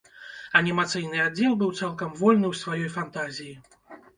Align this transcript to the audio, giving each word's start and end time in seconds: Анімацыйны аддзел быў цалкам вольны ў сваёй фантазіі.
Анімацыйны 0.59 1.19
аддзел 1.25 1.53
быў 1.61 1.73
цалкам 1.81 2.17
вольны 2.23 2.47
ў 2.53 2.61
сваёй 2.63 2.89
фантазіі. 2.99 3.53